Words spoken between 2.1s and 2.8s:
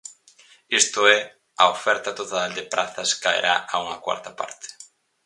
total de